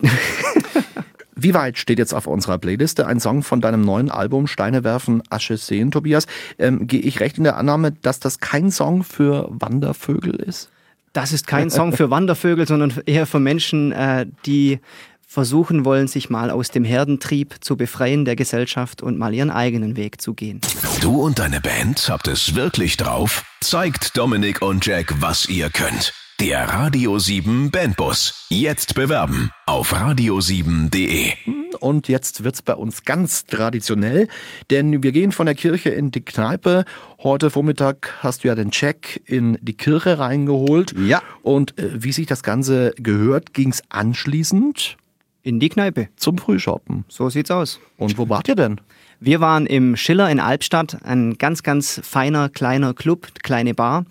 [1.35, 5.21] Wie weit steht jetzt auf unserer Playliste ein Song von deinem neuen Album Steine werfen,
[5.29, 6.27] Asche sehen, Tobias?
[6.57, 10.69] Ähm, Gehe ich recht in der Annahme, dass das kein Song für Wandervögel ist?
[11.15, 14.79] Das ist kein Song für Wandervögel, sondern eher für Menschen, äh, die
[15.25, 19.95] versuchen wollen, sich mal aus dem Herdentrieb zu befreien der Gesellschaft und mal ihren eigenen
[19.95, 20.59] Weg zu gehen.
[20.99, 23.45] Du und deine Band habt es wirklich drauf?
[23.61, 26.13] Zeigt Dominik und Jack, was ihr könnt.
[26.41, 28.45] Der Radio 7 Bandbus.
[28.49, 31.31] Jetzt bewerben auf radio7.de.
[31.79, 34.27] und jetzt wird's bei uns ganz traditionell,
[34.69, 36.83] denn wir gehen von der Kirche in die Kneipe.
[37.23, 40.93] Heute Vormittag hast du ja den Check in die Kirche reingeholt.
[40.99, 41.21] Ja.
[41.41, 44.97] Und äh, wie sich das Ganze gehört, ging's anschließend
[45.41, 46.09] In die Kneipe.
[46.17, 47.05] zum Frühshoppen.
[47.07, 47.79] So sieht's aus.
[47.97, 48.81] Und wo wart ihr denn?
[49.21, 54.05] Wir waren im Schiller in Albstadt, ein ganz, ganz feiner, kleiner Club, kleine Bar.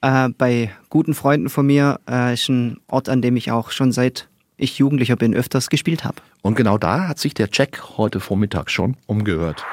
[0.00, 3.92] Äh, bei guten Freunden von mir äh, ist ein Ort, an dem ich auch schon
[3.92, 6.16] seit ich Jugendlicher bin, öfters gespielt habe.
[6.42, 9.64] Und genau da hat sich der Check heute Vormittag schon umgehört.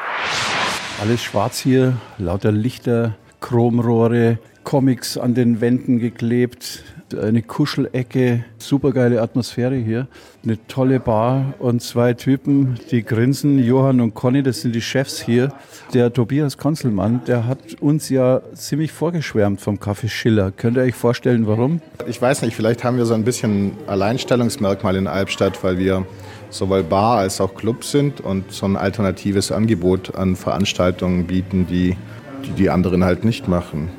[1.02, 6.84] Alles schwarz hier, lauter Lichter, Chromrohre, Comics an den Wänden geklebt,
[7.22, 10.08] eine Kuschelecke, supergeile Atmosphäre hier,
[10.44, 15.22] eine tolle Bar und zwei Typen, die grinsen, Johann und Conny, das sind die Chefs
[15.22, 15.54] hier.
[15.94, 20.52] Der Tobias Konzelmann, der hat uns ja ziemlich vorgeschwärmt vom Café Schiller.
[20.52, 21.82] Könnt ihr euch vorstellen, warum?
[22.08, 26.06] Ich weiß nicht, vielleicht haben wir so ein bisschen Alleinstellungsmerkmal in Albstadt, weil wir
[26.50, 31.96] sowohl Bar als auch Club sind und so ein alternatives Angebot an Veranstaltungen bieten, die
[32.44, 33.90] die, die anderen halt nicht machen.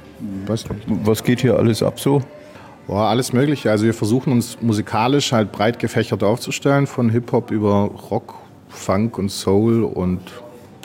[0.48, 0.68] Nicht.
[1.04, 2.22] Was geht hier alles ab so?
[2.86, 3.70] Boah, alles Mögliche.
[3.70, 8.34] Also wir versuchen uns musikalisch halt breit gefächert aufzustellen, von Hip-Hop über Rock,
[8.68, 10.20] Funk und Soul und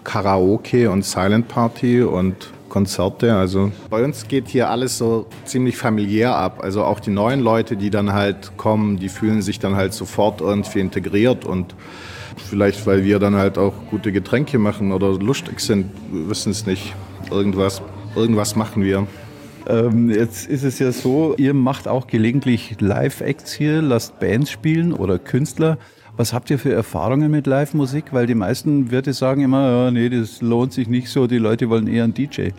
[0.04, 3.36] Karaoke und Silent Party und Konzerte.
[3.36, 6.60] Also bei uns geht hier alles so ziemlich familiär ab.
[6.64, 10.40] Also auch die neuen Leute, die dann halt kommen, die fühlen sich dann halt sofort
[10.40, 11.76] irgendwie integriert und
[12.48, 16.96] vielleicht, weil wir dann halt auch gute Getränke machen oder lustig sind, wissen es nicht.
[17.30, 17.82] Irgendwas,
[18.16, 19.06] irgendwas machen wir.
[19.68, 24.94] Ähm, jetzt ist es ja so, ihr macht auch gelegentlich Live-Acts hier, lasst Bands spielen
[24.94, 25.78] oder Künstler.
[26.18, 28.06] Was habt ihr für Erfahrungen mit Live-Musik?
[28.12, 31.70] Weil die meisten Wirte sagen immer, ja, nee, das lohnt sich nicht so, die Leute
[31.70, 32.50] wollen eher einen DJ.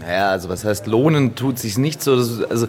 [0.00, 2.16] Naja, also was heißt lohnen, tut sich nicht so.
[2.16, 2.66] Das, also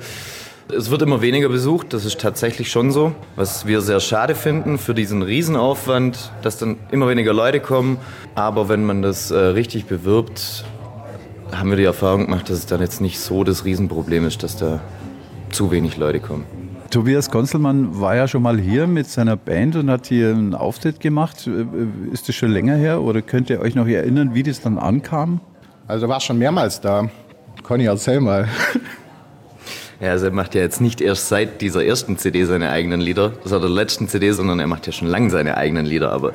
[0.73, 3.13] es wird immer weniger besucht, das ist tatsächlich schon so.
[3.35, 7.97] Was wir sehr schade finden für diesen Riesenaufwand, dass dann immer weniger Leute kommen.
[8.35, 10.63] Aber wenn man das äh, richtig bewirbt,
[11.51, 14.57] haben wir die Erfahrung gemacht, dass es dann jetzt nicht so das Riesenproblem ist, dass
[14.57, 14.79] da
[15.51, 16.45] zu wenig Leute kommen.
[16.89, 20.99] Tobias Konzelmann war ja schon mal hier mit seiner Band und hat hier einen Auftritt
[20.99, 21.47] gemacht.
[21.47, 24.77] Äh, Ist das schon länger her oder könnt ihr euch noch erinnern, wie das dann
[24.77, 25.39] ankam?
[25.87, 27.09] Also war schon mehrmals da.
[27.63, 28.47] Conny, erzähl mal.
[30.01, 33.33] Ja, also er macht ja jetzt nicht erst seit dieser ersten CD seine eigenen Lieder,
[33.43, 36.11] das war der letzten CD, sondern er macht ja schon lange seine eigenen Lieder.
[36.11, 36.31] Aber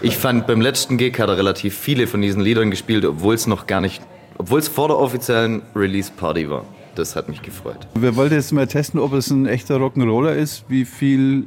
[0.00, 3.46] ich fand, beim letzten Gig hat er relativ viele von diesen Liedern gespielt, obwohl es
[3.46, 4.00] noch gar nicht,
[4.40, 6.64] obwohl es vor der offiziellen Release-Party war.
[6.94, 7.86] Das hat mich gefreut.
[7.94, 10.64] Wir wollten jetzt mal testen, ob es ein echter Rock'n'Roller ist.
[10.68, 11.44] Wie viel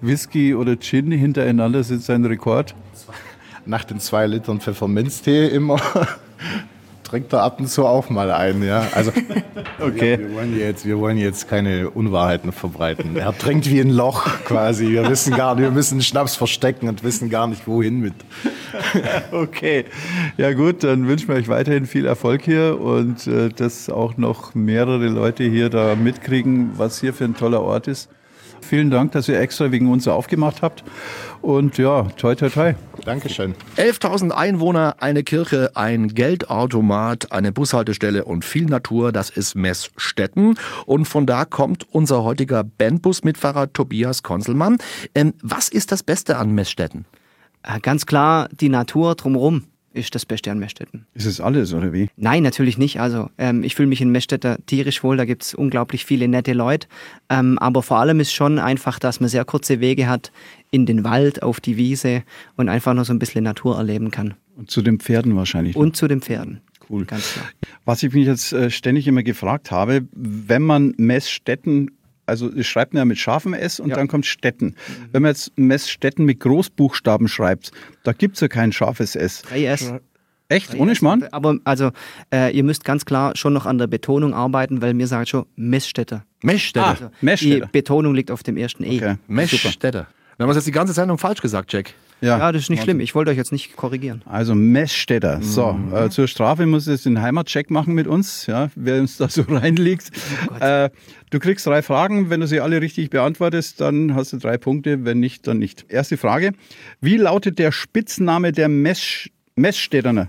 [0.00, 2.76] Whisky oder Gin hintereinander sind sein Rekord?
[3.66, 5.80] Nach den zwei Litern Pfefferminztee immer
[7.06, 8.62] trinkt er ab und zu auch mal ein.
[8.62, 8.86] Ja?
[8.94, 9.12] Also
[9.80, 10.18] Okay.
[10.18, 13.16] wir, wollen jetzt, wir wollen jetzt keine Unwahrheiten verbreiten.
[13.16, 14.88] Er trinkt wie ein Loch quasi.
[14.88, 18.14] Wir wissen gar nicht, wir müssen Schnaps verstecken und wissen gar nicht, wohin mit.
[19.32, 19.84] Okay.
[20.36, 24.54] Ja gut, dann wünschen wir euch weiterhin viel Erfolg hier und äh, dass auch noch
[24.54, 28.10] mehrere Leute hier da mitkriegen, was hier für ein toller Ort ist.
[28.68, 30.82] Vielen Dank, dass ihr extra wegen uns aufgemacht habt.
[31.40, 32.74] Und ja, toi, toi, toi.
[33.04, 33.54] Dankeschön.
[33.76, 40.58] 11.000 Einwohner, eine Kirche, ein Geldautomat, eine Bushaltestelle und viel Natur, das ist Messstetten.
[40.86, 44.78] Und von da kommt unser heutiger Bandbus-Mitfahrer Tobias Konselmann.
[45.14, 47.04] Ähm, was ist das Beste an Messstetten?
[47.62, 49.64] Äh, ganz klar, die Natur drumherum
[49.96, 51.06] ist das Beste an Messstetten.
[51.14, 52.08] Ist es alles, oder wie?
[52.16, 53.00] Nein, natürlich nicht.
[53.00, 56.52] Also ähm, ich fühle mich in Messstetter tierisch wohl, da gibt es unglaublich viele nette
[56.52, 56.88] Leute.
[57.28, 60.32] Ähm, aber vor allem ist schon einfach, dass man sehr kurze Wege hat
[60.70, 62.22] in den Wald, auf die Wiese
[62.56, 64.34] und einfach noch so ein bisschen Natur erleben kann.
[64.56, 65.76] Und zu den Pferden wahrscheinlich.
[65.76, 66.60] Und zu den Pferden.
[66.88, 67.04] Cool.
[67.04, 67.46] Ganz klar.
[67.84, 71.90] Was ich mich jetzt äh, ständig immer gefragt habe, wenn man Messstetten,
[72.26, 73.96] also es schreibt man ja mit scharfem S und Ja.
[73.96, 74.74] dann kommt Stetten.
[75.12, 79.42] Wenn man jetzt Messstetten mit Großbuchstaben schreibt, da gibt es ja kein scharfes S.
[79.44, 80.00] 3S.
[80.48, 80.74] Echt?
[80.76, 81.24] Ohne Schmarrn?
[81.32, 81.90] Aber also,
[82.32, 85.46] äh, ihr müsst ganz klar schon noch an der Betonung arbeiten, weil mir sagt schon
[85.56, 86.24] Messstätter.
[86.42, 86.86] Messstätte.
[86.86, 87.68] Ah, Also, die Messstätter.
[87.72, 88.96] Betonung liegt auf dem ersten E.
[88.98, 89.16] Okay.
[89.26, 90.06] Messstätte.
[90.36, 91.94] Wir haben uns jetzt die ganze Sendung falsch gesagt, Jack.
[92.20, 93.00] Ja, das ist nicht schlimm.
[93.00, 94.22] Ich wollte euch jetzt nicht korrigieren.
[94.24, 95.42] Also Messstädter.
[95.42, 99.28] So, äh, zur Strafe muss jetzt den Heimatcheck machen mit uns, ja, wer uns da
[99.28, 100.10] so reinliegt.
[100.60, 100.88] äh,
[101.30, 102.30] du kriegst drei Fragen.
[102.30, 105.04] Wenn du sie alle richtig beantwortest, dann hast du drei Punkte.
[105.04, 105.84] Wenn nicht, dann nicht.
[105.88, 106.52] Erste Frage.
[107.00, 110.28] Wie lautet der Spitzname der Mess Messstädterner?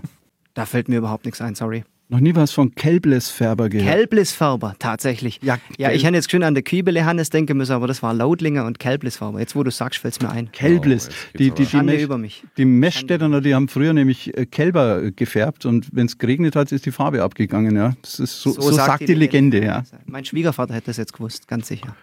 [0.54, 1.84] Da fällt mir überhaupt nichts ein, sorry.
[2.10, 3.86] Noch nie was von Kelblesfärber gehört.
[3.86, 5.40] Kelblisfärber, tatsächlich.
[5.42, 8.14] Ja, ja ich hätte jetzt schön an der Kübele Hannes denken müssen, aber das war
[8.14, 9.40] Lautlinger und Kelblisfärber.
[9.40, 10.50] Jetzt, wo du sagst, fällt es mir ein.
[10.50, 11.10] Kelbles.
[11.34, 12.44] die, die, die, Schande Mesch- über mich.
[12.56, 16.72] die Messstädterner, die haben früher nämlich äh, Kälber äh, gefärbt und wenn es geregnet hat,
[16.72, 17.76] ist die Farbe abgegangen.
[17.76, 17.94] Ja.
[18.00, 19.62] Das ist so, so, sagt, die Legende.
[19.62, 19.82] ja.
[20.06, 21.94] Mein Schwiegervater hätte das jetzt gewusst, ganz sicher.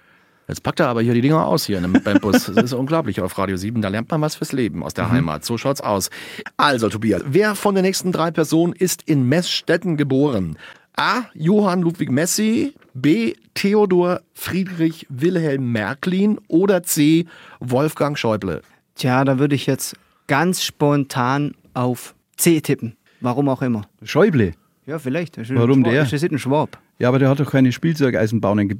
[0.47, 2.51] Jetzt packt er aber hier die Dinger aus hier in einem Bandbus.
[2.53, 3.81] Das ist unglaublich auf Radio 7.
[3.81, 5.43] Da lernt man was fürs Leben aus der Heimat.
[5.43, 6.09] So schaut's aus.
[6.57, 10.57] Also, Tobias, wer von den nächsten drei Personen ist in Messstetten geboren?
[10.97, 11.23] A.
[11.33, 13.33] Johann Ludwig Messi, B.
[13.53, 17.25] Theodor Friedrich Wilhelm Märklin oder C.
[17.59, 18.61] Wolfgang Schäuble.
[18.95, 19.95] Tja, da würde ich jetzt
[20.27, 22.95] ganz spontan auf C tippen.
[23.19, 23.87] Warum auch immer.
[24.03, 24.53] Schäuble.
[24.85, 25.37] Ja, vielleicht.
[25.53, 26.03] Warum ein der?
[26.03, 26.77] Das ist ein Schwab.
[26.97, 28.77] Ja, aber der hat doch keine Spielzeugeisenbahnen ge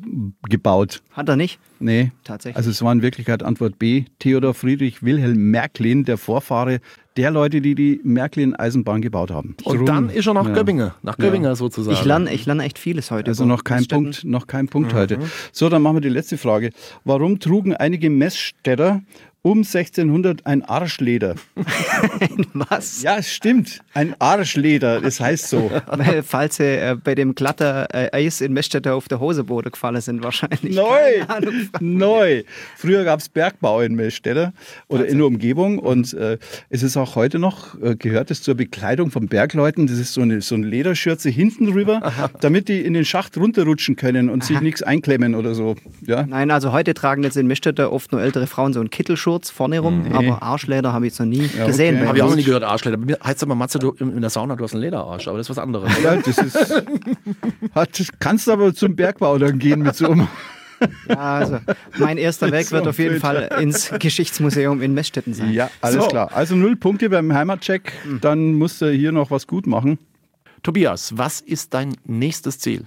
[0.49, 1.01] gebaut.
[1.11, 1.59] Hat er nicht?
[1.79, 2.11] Nee.
[2.23, 2.55] Tatsächlich.
[2.55, 4.05] Also es war in Wirklichkeit Antwort B.
[4.19, 6.79] Theodor Friedrich Wilhelm Märklin, der Vorfahre
[7.17, 9.55] der Leute, die die Märklin-Eisenbahn gebaut haben.
[9.63, 10.53] Und Drum- dann ist er nach ja.
[10.53, 10.91] Göppingen.
[11.01, 11.93] Nach Göppingen sozusagen.
[11.95, 13.31] Ich lerne ich lerne echt vieles heute.
[13.31, 13.85] Also noch kein.
[13.85, 15.19] Punkt, noch kein Punkt heute.
[15.51, 16.71] So, dann machen wir die letzte Frage.
[17.03, 19.01] Warum trugen einige Messstädter
[19.45, 21.35] um 1600 ein Arschleder?
[22.53, 23.03] Was?
[23.03, 23.81] Ja, es stimmt.
[23.93, 25.69] Ein Arschleder, das heißt so.
[25.87, 30.01] Weil, falls sie äh, bei dem glatter äh, Eis in Messstätte auf der Hoseboden gefallen
[30.01, 30.75] sind, wahrscheinlich.
[30.75, 31.21] Neu!
[31.27, 31.69] Ahnung.
[31.79, 32.41] Neu!
[32.75, 34.51] Früher gab es Bergbau in Meßstädter
[34.87, 36.39] oder in der Umgebung und äh,
[36.71, 39.85] es ist auch heute noch, äh, gehört es zur Bekleidung von Bergleuten.
[39.85, 43.95] Das ist so eine, so eine Lederschürze hinten rüber, damit die in den Schacht runterrutschen
[43.95, 45.75] können und sich nichts einklemmen oder so.
[46.01, 46.25] Ja?
[46.25, 49.79] Nein, also heute tragen jetzt in Messstätte oft nur ältere Frauen so einen Kittelschurz vorne
[49.79, 51.97] rum, aber Arschleder habe ich jetzt noch nie gesehen.
[51.97, 52.07] okay.
[52.07, 52.97] Habe ich auch noch nie gehört, Arschleder.
[52.97, 55.37] Bei mir heißt es aber, Matze, du in der Sauna, du hast einen Lederarsch, aber
[55.37, 55.91] das ist was anderes.
[56.03, 56.83] Ja, das ist.
[57.73, 60.27] Hat, kannst aber zum Bergbau dann gehen mit so einem.
[61.07, 61.59] Ja, also
[61.97, 63.19] mein erster Weg wird auf jeden.
[63.21, 65.53] Fall ins Geschichtsmuseum in Messstätten sein.
[65.53, 66.09] Ja, alles So.
[66.09, 66.31] klar.
[66.33, 67.93] Also null Punkte beim Heimatcheck.
[68.21, 69.97] Dann musst du hier noch was gut machen.
[70.63, 72.85] Tobias, was ist dein nächstes Ziel?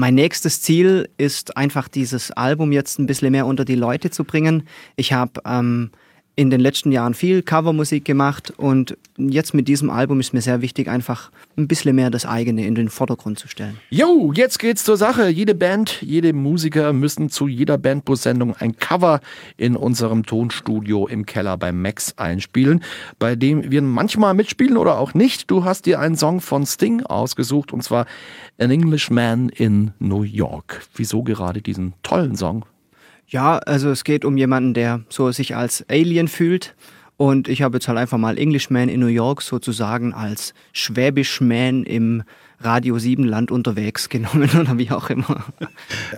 [0.00, 4.22] Mein nächstes Ziel ist einfach dieses Album jetzt ein bisschen mehr unter die Leute zu
[4.22, 4.68] bringen.
[4.94, 5.90] Ich habe ähm,
[6.38, 10.62] in den letzten Jahren viel Covermusik gemacht und jetzt mit diesem Album ist mir sehr
[10.62, 13.76] wichtig, einfach ein bisschen mehr das eigene in den Vordergrund zu stellen.
[13.90, 15.30] Jo, jetzt geht's zur Sache.
[15.30, 19.20] Jede Band, jede Musiker müssen zu jeder Bandbus-Sendung ein Cover
[19.56, 22.84] in unserem Tonstudio im Keller bei Max einspielen,
[23.18, 25.50] bei dem wir manchmal mitspielen oder auch nicht.
[25.50, 28.06] Du hast dir einen Song von Sting ausgesucht und zwar
[28.58, 30.82] An Englishman in New York.
[30.94, 32.64] Wieso gerade diesen tollen Song?
[33.28, 36.74] Ja, also es geht um jemanden, der so sich als Alien fühlt.
[37.18, 42.22] Und ich habe jetzt halt einfach mal Englishman in New York sozusagen als Schwäbischman im
[42.60, 45.44] Radio 7 Land unterwegs genommen oder wie auch immer.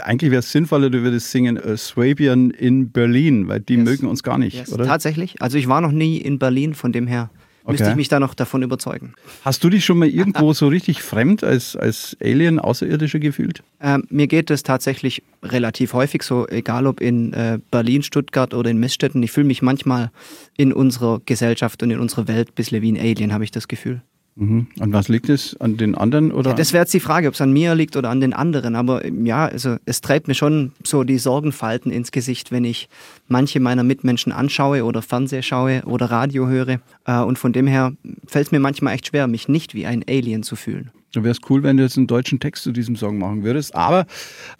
[0.01, 4.23] Eigentlich wäre es sinnvoller, du würdest singen äh, Swabian in Berlin, weil die mögen uns
[4.23, 4.85] gar nicht, Yes, oder?
[4.85, 5.40] Tatsächlich.
[5.40, 7.31] Also ich war noch nie in Berlin, von dem her
[7.66, 7.90] müsste Okay.
[7.92, 9.14] ich mich da noch davon überzeugen.
[9.44, 13.62] Hast du dich schon mal irgendwo so richtig fremd als, als Alien, Außerirdischer gefühlt?
[13.81, 18.70] Ähm, mir geht es tatsächlich relativ häufig so, egal ob in äh, Berlin, Stuttgart oder
[18.70, 19.23] in Messstätten.
[19.23, 20.11] Ich fühle mich manchmal
[20.57, 23.68] in unserer Gesellschaft und in unserer Welt ein bisschen wie ein Alien, habe ich das
[23.68, 24.03] Gefühl.
[24.37, 24.69] Mhm.
[24.79, 25.57] An was liegt es?
[25.61, 26.33] An den anderen?
[26.33, 26.55] Oder?
[26.55, 28.75] Das wäre jetzt die Frage, ob es an mir liegt oder an den anderen.
[28.75, 32.88] Aber ähm, ja, also es treibt mir schon so die Sorgenfalten ins Gesicht, wenn ich
[33.29, 36.81] manche meiner Mitmenschen anschaue oder Fernseh schaue oder Radio höre.
[37.05, 37.93] Äh, und von dem her
[38.27, 40.90] fällt es mir manchmal echt schwer, mich nicht wie ein Alien zu fühlen.
[41.12, 43.75] Da wäre es cool, wenn du jetzt einen deutschen Text zu diesem Song machen würdest.
[43.75, 44.07] Aber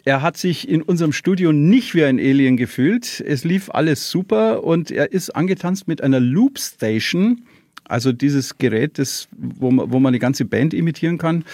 [0.03, 3.23] er hat sich in unserem Studio nicht wie ein Alien gefühlt.
[3.25, 7.43] Es lief alles super und er ist angetanzt mit einer Loop Station,
[7.85, 11.45] also dieses Gerät, das, wo, man, wo man die ganze Band imitieren kann.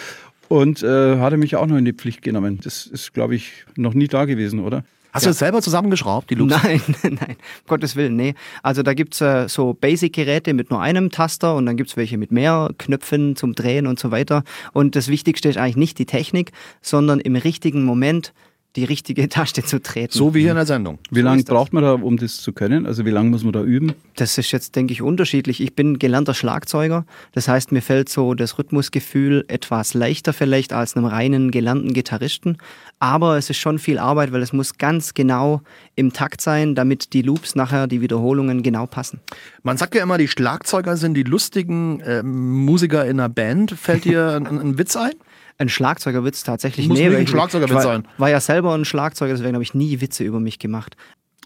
[0.50, 2.60] Und äh, hat er mich auch noch in die Pflicht genommen.
[2.64, 4.84] Das ist, glaube ich, noch nie da gewesen, oder?
[5.18, 6.56] Hast du das selber zusammengeschraubt, die Loops?
[6.64, 8.36] Nein, nein, um Gottes Willen, nee.
[8.62, 12.32] Also da gibt's äh, so Basic-Geräte mit nur einem Taster und dann gibt's welche mit
[12.32, 14.44] mehr Knöpfen zum Drehen und so weiter.
[14.74, 18.32] Und das Wichtigste ist eigentlich nicht die Technik, sondern im richtigen Moment
[18.76, 20.14] die richtige Taste zu treten.
[20.14, 21.00] So wie hier in der Sendung.
[21.10, 21.56] Wie lange ist das.
[21.56, 22.86] braucht man da, um das zu können?
[22.86, 23.94] Also wie lange muss man da üben?
[24.16, 25.62] Das ist jetzt, denke ich, unterschiedlich.
[25.62, 27.06] Ich bin gelernter Schlagzeuger.
[27.32, 32.58] Das heißt, mir fällt so das Rhythmusgefühl etwas leichter vielleicht als einem reinen gelernten Gitarristen.
[33.00, 35.62] Aber es ist schon viel Arbeit, weil es muss ganz genau
[35.96, 39.22] im Takt sein, damit die Loops nachher, die Wiederholungen genau passen.
[39.64, 43.72] Man sagt ja immer, die Schlagzeuger sind die lustigen äh, Musiker in einer Band.
[43.72, 45.14] Fällt dir ein, ein Witz ein?
[45.60, 46.88] Ein Schlagzeugerwitz tatsächlich.
[46.88, 48.08] Muss nee, ein ich- Schlagzeugerwitz ich war, sein.
[48.18, 50.96] War ja selber ein Schlagzeuger, deswegen habe ich nie Witze über mich gemacht.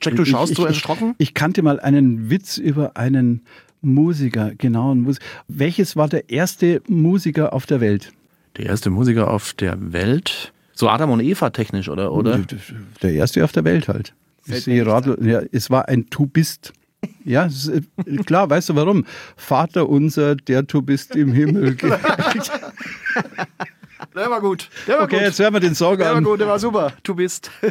[0.02, 1.15] Jack, du schaust Ich- so ich- erschrocken?
[1.17, 3.43] Ich kannte mal einen Witz über einen
[3.82, 4.91] Musiker, genau.
[4.91, 8.12] Einen Mus Welches war der erste Musiker auf der Welt?
[8.58, 10.52] Der erste Musiker auf der Welt.
[10.74, 12.12] So Adam und Eva technisch, oder?
[12.12, 12.39] oder?
[13.02, 14.13] Der erste auf der Welt halt.
[14.47, 16.74] Ich sehe Radl, ja, es war ein Tubist.
[17.24, 19.06] Ja, es ist, äh, klar, weißt du warum?
[19.38, 21.78] Vater unser, der du bist im Himmel.
[24.15, 24.69] Der war gut.
[24.88, 26.24] Der war Okay, jetzt hören wir den Song Der war an.
[26.24, 26.93] gut, der war super.
[27.04, 27.50] Du bist.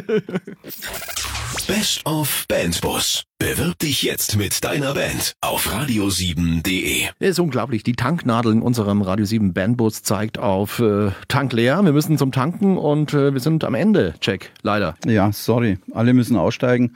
[1.67, 3.23] Best of Bandbus.
[3.37, 7.05] Bewirb dich jetzt mit deiner Band auf radio7.de.
[7.19, 7.83] Ist unglaublich.
[7.83, 11.81] Die Tanknadel in unserem Radio 7 Bandbus zeigt auf äh, Tank leer.
[11.83, 14.51] Wir müssen zum Tanken und äh, wir sind am Ende, Check.
[14.63, 14.95] Leider.
[15.05, 15.77] Ja, sorry.
[15.93, 16.95] Alle müssen aussteigen.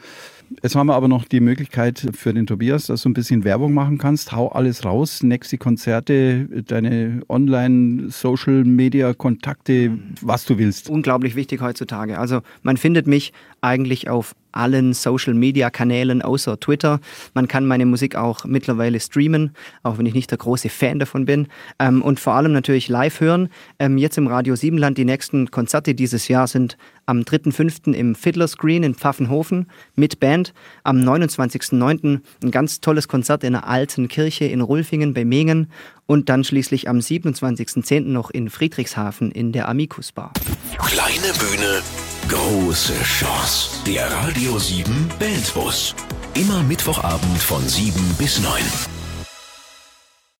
[0.61, 3.73] Jetzt haben wir aber noch die Möglichkeit für den Tobias, dass du ein bisschen Werbung
[3.73, 4.31] machen kannst.
[4.31, 10.89] Hau alles raus, nächste Konzerte, deine Online-Social-Media-Kontakte, was du willst.
[10.89, 12.19] Unglaublich wichtig heutzutage.
[12.19, 13.33] Also man findet mich
[13.65, 16.99] eigentlich auf allen Social-Media-Kanälen außer Twitter.
[17.33, 19.51] Man kann meine Musik auch mittlerweile streamen,
[19.83, 21.47] auch wenn ich nicht der große Fan davon bin.
[21.77, 23.49] Ähm, und vor allem natürlich live hören.
[23.79, 27.93] Ähm, jetzt im Radio Siebenland, die nächsten Konzerte dieses Jahr sind am 3.5.
[27.93, 30.53] im Fiddler's Green in Pfaffenhofen mit Band.
[30.83, 32.21] Am 29.9.
[32.43, 35.69] ein ganz tolles Konzert in einer alten Kirche in Rulfingen bei Mengen.
[36.07, 38.01] Und dann schließlich am 27.10.
[38.01, 40.31] noch in Friedrichshafen in der Amicus Bar.
[40.77, 41.81] Kleine Bühne,
[42.27, 43.69] große Chance.
[43.85, 45.93] Der Radio 7 Bandbus.
[46.33, 48.94] Immer Mittwochabend von 7 bis 9.